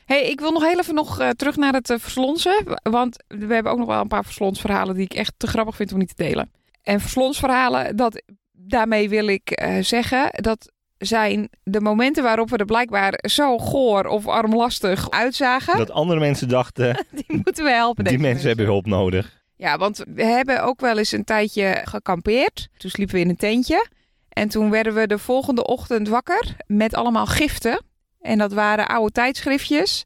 [0.04, 2.78] hey, ik wil nog heel even nog, eh, terug naar het uh, verslonsen.
[2.82, 5.92] Want we hebben ook nog wel een paar verslonsverhalen die ik echt te grappig vind
[5.92, 6.50] om niet te delen.
[6.82, 10.72] En verslonsverhalen, dat, daarmee wil ik eh, zeggen, dat
[11.04, 15.76] zijn de momenten waarop we er blijkbaar zo goor of armlastig uitzagen.
[15.78, 18.04] Dat andere mensen dachten, Die moeten we helpen.
[18.04, 19.40] die mensen hebben hulp nodig.
[19.56, 22.68] Ja, want we hebben ook wel eens een tijdje gekampeerd.
[22.76, 23.88] Toen sliepen we in een tentje.
[24.28, 27.82] En toen werden we de volgende ochtend wakker met allemaal giften.
[28.20, 30.04] En dat waren oude tijdschriftjes.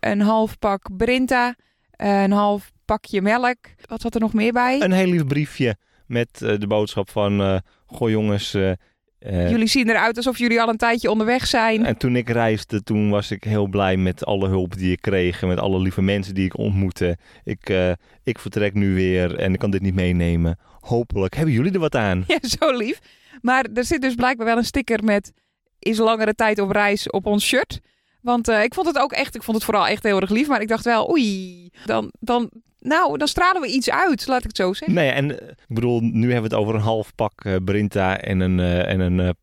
[0.00, 1.54] Een half pak Brinta.
[1.90, 3.56] Een half pakje melk.
[3.86, 4.80] Wat zat er nog meer bij?
[4.80, 7.40] Een heel lief briefje met eh, de boodschap van...
[7.40, 7.56] eh
[7.86, 8.70] goh jongens, eh,
[9.18, 11.84] eh, Jullie zien eruit alsof jullie al een tijdje onderweg zijn.
[11.84, 15.42] En toen ik reisde, toen was ik heel blij met alle hulp die ik kreeg.
[15.42, 17.16] En met alle lieve mensen die ik ontmoette.
[17.44, 20.58] Ik, eh, ik vertrek nu weer en ik kan dit niet meenemen.
[20.80, 22.24] Hopelijk hebben jullie er wat aan.
[22.26, 22.98] Ja, zo lief.
[23.42, 25.32] Maar er zit dus blijkbaar wel een sticker met...
[25.78, 27.80] is langere tijd op reis op ons shirt.
[28.22, 29.34] Want eh, ik vond het ook echt...
[29.34, 30.48] ik vond het vooral echt heel erg lief.
[30.48, 32.12] Maar ik dacht wel, oei, dan...
[32.20, 32.50] dan
[32.80, 34.96] nou, dan stralen we iets uit, laat ik het zo zeggen.
[34.96, 38.20] Nee, en eh, ik bedoel, nu hebben we het over een half pak eh, Brinta
[38.20, 39.34] en een, eh, en een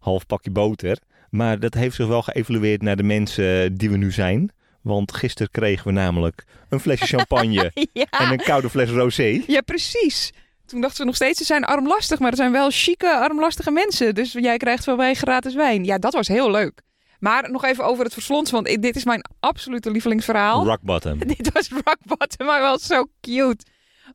[0.00, 0.98] half pakje boter.
[1.30, 4.50] Maar dat heeft zich wel geëvalueerd naar de mensen die we nu zijn.
[4.82, 8.06] Want gisteren kregen we namelijk een flesje champagne ja.
[8.10, 9.42] en een koude fles rosé.
[9.46, 10.32] ja, precies.
[10.66, 12.18] Toen dachten ze nog steeds, ze zijn armlastig.
[12.18, 14.14] Maar er zijn wel chique, armlastige mensen.
[14.14, 15.84] Dus jij krijgt van mij gratis wijn.
[15.84, 16.82] Ja, dat was heel leuk.
[17.22, 18.50] Maar nog even over het verslons.
[18.50, 20.64] Want dit is mijn absolute lievelingsverhaal.
[20.64, 21.18] Rock bottom.
[21.36, 23.64] dit was rock bottom, maar wel zo cute.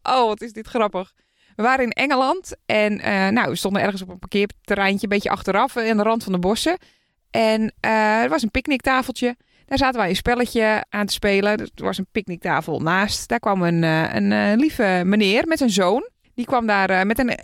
[0.04, 1.14] Oh, wat is dit grappig.
[1.56, 5.30] We waren in Engeland en eh, nou, we stonden ergens op een parkeerterreintje, een beetje
[5.30, 6.78] achteraf eh, aan de rand van de bossen.
[7.32, 9.36] En eh, er was een picknicktafeltje.
[9.68, 11.60] Daar zaten wij een spelletje aan te spelen.
[11.60, 13.28] Er was een picknicktafel naast.
[13.28, 16.10] Daar kwam een, eh, een eh, lieve meneer met zijn zoon.
[16.34, 17.40] Die kwam daar eh, met een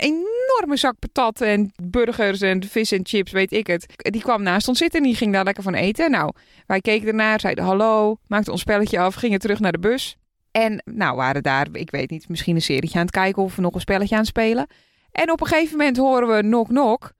[0.53, 3.85] enorme zak patat en burgers en vis en chips, weet ik het.
[3.95, 6.11] Die kwam naast ons zitten en die ging daar lekker van eten.
[6.11, 6.31] Nou,
[6.67, 10.15] wij keken ernaar, zeiden hallo, maakten ons spelletje af, gingen terug naar de bus.
[10.51, 13.61] En nou waren daar, ik weet niet, misschien een serietje aan het kijken of we
[13.61, 14.67] nog een spelletje aan het spelen.
[15.11, 17.11] En op een gegeven moment horen we knock knock.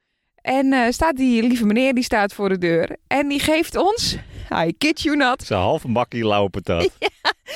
[0.41, 2.97] En eh, staat die lieve meneer, die staat voor de deur.
[3.07, 4.17] En die geeft ons,
[4.65, 6.89] I kid you not, Zo'n half bakkie lauwe patat.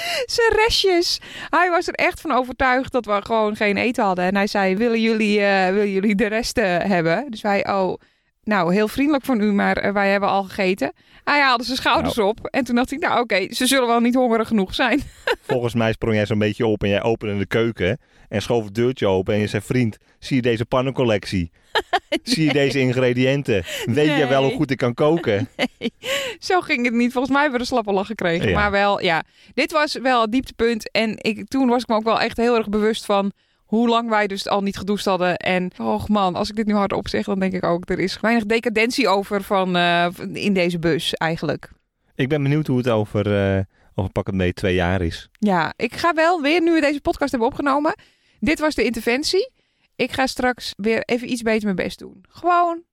[0.36, 1.19] zijn restjes.
[1.49, 4.25] Hij was er echt van overtuigd dat we gewoon geen eten hadden.
[4.25, 7.25] En hij zei, willen jullie, eh, willen jullie de resten hebben?
[7.29, 7.99] Dus wij, oh,
[8.47, 10.93] nou, heel vriendelijk van u, maar eh, wij hebben al gegeten.
[11.23, 12.45] Hij haalde zijn schouders op.
[12.45, 15.01] En toen dacht ik, nou oké, ze zullen wel niet hongerig genoeg zijn.
[15.47, 18.75] Volgens mij sprong jij zo'n beetje op en jij opende de keuken en schoof het
[18.75, 21.51] deurtje open en je zei, vriend, zie je deze pannencollectie?
[22.23, 23.63] Zie je deze ingrediënten?
[23.86, 25.49] Weet jij wel hoe goed ik kan koken?
[26.39, 27.12] Zo ging het niet.
[27.12, 28.49] Volgens mij hebben we een slappe lach gekregen.
[28.49, 28.55] Ja.
[28.55, 30.91] Maar wel, ja, dit was wel het dieptepunt.
[30.91, 33.31] En ik, toen was ik me ook wel echt heel erg bewust van
[33.67, 35.38] hoe lang wij dus al niet gedoucht hadden.
[35.38, 38.19] En, och man, als ik dit nu hardop zeg, dan denk ik ook, er is
[38.19, 41.71] weinig decadentie over van, eh, in deze bus eigenlijk.
[42.15, 43.63] Ik ben benieuwd hoe het over, eh
[43.95, 45.30] over pak het mee twee jaar is.
[45.32, 47.95] Ja, ik ga wel weer, nu we deze podcast hebben opgenomen.
[48.39, 49.51] Dit was de interventie.
[49.95, 52.25] Ik ga straks weer even iets beter mijn best doen.
[52.30, 52.84] Gewoon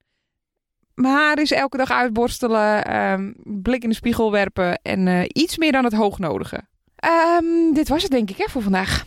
[0.95, 5.57] mijn haar is elke dag uitborstelen, ehm, blik in de spiegel werpen en eh, iets
[5.57, 6.61] meer dan het hoognodige.
[6.95, 9.05] Ehm, dit was het denk ik hè, voor vandaag.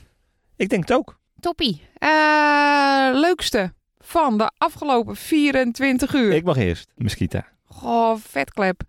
[0.57, 1.18] Ik denk het ook.
[1.41, 1.83] Toppie.
[1.95, 6.33] Eh, leukste van de afgelopen 24 uur.
[6.33, 7.47] Ik mag eerst, Mosquita.
[7.65, 8.81] Goh, vetklep.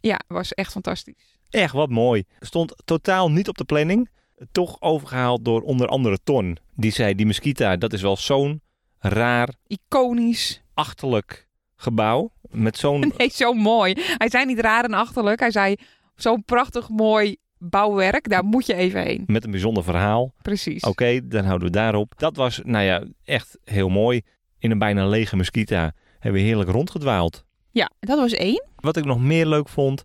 [0.00, 1.38] Ja, was echt fantastisch.
[1.50, 2.24] Echt wat mooi.
[2.40, 4.08] Stond totaal niet op de planning.
[4.52, 6.58] Toch overgehaald door onder andere Ton.
[6.74, 8.62] Die zei, die Mosquita, dat is wel zo'n
[8.98, 10.62] raar, Iconisch.
[10.74, 12.32] achterlijk gebouw.
[12.50, 13.12] Met zo'n...
[13.16, 13.94] Nee, zo mooi.
[13.96, 15.40] Hij zei niet raar en achterlijk.
[15.40, 15.76] Hij zei
[16.16, 18.28] zo'n prachtig mooi bouwwerk.
[18.28, 19.24] Daar moet je even heen.
[19.26, 20.34] met een bijzonder verhaal.
[20.42, 20.82] Precies.
[20.82, 22.12] Oké, dan houden we daarop.
[22.16, 24.22] Dat was, nou ja, echt heel mooi.
[24.58, 27.44] In een bijna lege Mosquita hebben we heerlijk rondgedwaald.
[27.70, 28.64] Ja, dat was één.
[28.76, 30.04] Wat ik nog meer leuk vond,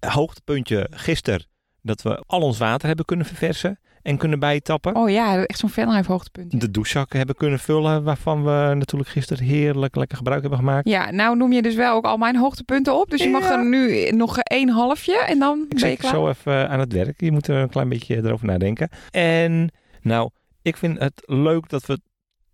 [0.00, 1.46] hoogtepuntje gisteren,
[1.82, 4.96] dat we al ons water hebben kunnen verversen en kunnen bijtappen.
[4.96, 6.60] Oh ja, echt zo'n fanlife hoogtepunt.
[6.60, 10.88] De douchezakken hebben kunnen vullen, waarvan we natuurlijk gisteren heerlijk lekker gebruik hebben gemaakt.
[10.88, 13.10] Ja, nou noem je dus wel ook al mijn hoogtepunten op.
[13.10, 13.58] Dus je mag Ja.
[13.58, 16.12] er nu nog één halfje en dan Ik ben je klaar.
[16.12, 17.20] zo even aan het werk.
[17.20, 18.88] Je moet er een klein beetje erover nadenken.
[19.10, 19.70] En
[20.02, 20.30] nou,
[20.62, 22.00] ik vind het leuk dat we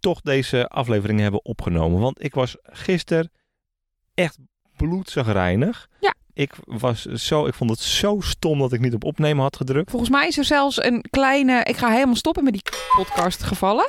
[0.01, 2.01] toch deze aflevering hebben opgenomen.
[2.01, 3.31] Want ik was gisteren
[4.15, 4.39] echt
[4.77, 5.89] bloedzagrijnig.
[6.01, 6.15] Ja.
[6.35, 9.91] Ik, was zo, ik vond het zo stom dat ik niet op opnemen had gedrukt.
[9.91, 11.61] Volgens mij is er zelfs een kleine...
[11.65, 12.63] Ik ga helemaal stoppen met die
[12.97, 13.87] podcast gevallen.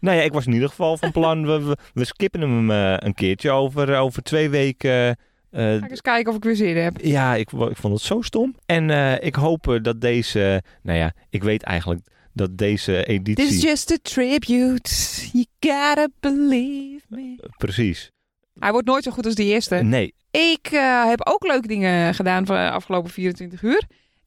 [0.00, 1.46] Nou ja, ik was in ieder geval van plan.
[1.46, 4.90] We, we, we skippen hem eh, een keertje over, over twee weken.
[5.50, 7.00] eh, Ga ik eens kijken of ik weer zin heb.
[7.00, 8.54] Ja, ik, ik vond het zo stom.
[8.66, 10.62] En eh, ik hoop eh, dat deze...
[10.82, 12.00] Nou ja, ik weet eigenlijk
[12.32, 13.46] dat deze editie...
[13.46, 14.90] This is just a tribute.
[15.32, 17.36] You gotta believe me.
[17.56, 18.10] Precies.
[18.58, 19.74] Hij wordt nooit zo goed als die eerste.
[19.74, 23.82] Nee, Ik eh, heb ook leuke dingen gedaan van de afgelopen 24 uur.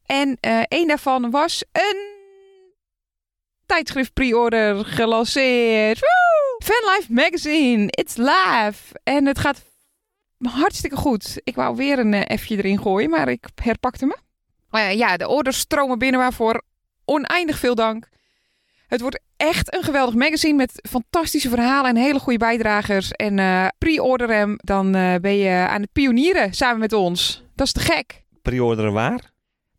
[0.05, 2.13] En eh één daarvan was een
[3.65, 5.99] tijdschrift pre-order gelanceerd.
[5.99, 6.67] Woo!
[6.73, 8.99] Fanlife Magazine, it's live.
[9.03, 9.63] En het gaat
[10.37, 11.41] hartstikke goed.
[11.43, 14.17] Ik wou weer een eh, F'je erin gooien, maar ik herpakte me.
[14.95, 16.61] Ja, de orders stromen binnen waarvoor
[17.05, 18.07] oneindig veel dank.
[18.87, 23.11] Het wordt echt een geweldig magazine met fantastische verhalen en hele goede bijdragers.
[23.11, 27.43] En eh, pre-order hem, dan eh, ben je aan het pionieren samen met ons.
[27.55, 28.23] Dat is te gek.
[28.41, 29.33] pre-orderen waar?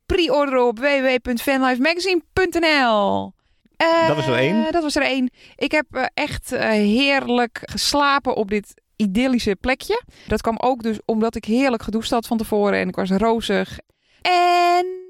[0.07, 3.33] Pre-orderen op www.fanlifemagazine.nl
[3.77, 4.73] Eh, Dat was er één.
[4.73, 5.31] Dat was er één.
[5.57, 10.03] Ik heb echt heerlijk geslapen op dit idyllische plekje.
[10.27, 13.79] Dat kwam ook dus omdat ik heerlijk gedoucht had van tevoren en ik was rozig.
[14.23, 15.06] En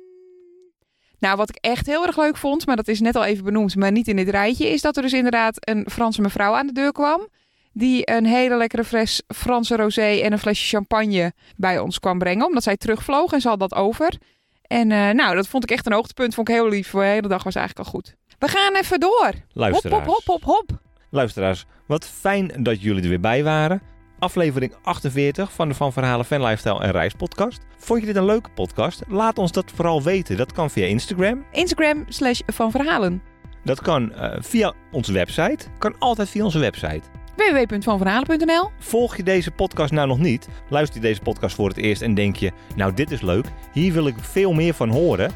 [1.18, 3.76] nou, wat ik echt heel erg leuk vond, maar dat is net al even benoemd,
[3.76, 6.72] maar niet in dit rijtje, is dat er dus inderdaad een Franse mevrouw aan de
[6.72, 7.28] deur kwam.
[7.72, 12.46] Die een hele lekkere fles Franse rosé en een flesje champagne bij ons kwam brengen.
[12.46, 14.16] Omdat zij terugvloog en ze had dat over.
[14.62, 16.34] En eh, nou, dat vond ik echt een hoogtepunt.
[16.34, 16.90] Vond ik heel lief.
[16.90, 18.14] De hele dag was eigenlijk al goed.
[18.38, 19.26] We gaan even door.
[19.26, 20.06] Hop, Luisteraars.
[20.06, 20.78] hop, hop, hop, hop.
[21.10, 23.82] Luisteraars, wat fijn dat jullie er weer bij waren.
[24.18, 27.60] Aflevering 48 van de Van Verhalen Fan Lifestyle en Reis podcast.
[27.76, 29.02] Vond je dit een leuke podcast?
[29.08, 30.36] Laat ons dat vooral weten.
[30.36, 31.44] Dat kan via Instagram.
[31.50, 33.22] Instagram slash van verhalen.
[33.64, 35.66] Dat kan eh, via onze website.
[35.78, 37.02] Kan altijd via onze website.
[37.36, 40.48] www.vanverhalen.nl Volg je deze podcast nou nog niet?
[40.68, 42.52] Luister je deze podcast voor het eerst en denk je...
[42.76, 43.46] Nou, dit is leuk.
[43.72, 45.32] Hier wil ik veel meer van horen.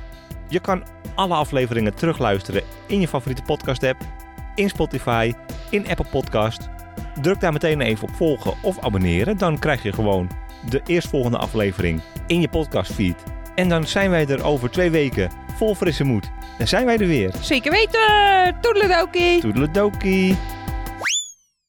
[0.48, 4.00] Je kan alle afleveringen terugluisteren in je favoriete podcast app.
[4.54, 5.32] In Spotify,
[5.70, 6.68] in Apple Podcast.
[7.20, 9.38] Druk daar meteen even op volgen of abonneren.
[9.38, 10.28] Dan krijg je gewoon
[10.68, 13.22] de eerstvolgende aflevering in je podcastfeed.
[13.54, 16.30] En dan zijn wij er over twee weken vol frisse moed.
[16.58, 17.34] Dan zijn wij er weer.
[17.40, 18.56] Zeker weten.
[18.60, 19.40] Toedeledokie.
[19.40, 20.36] Toedeledokie.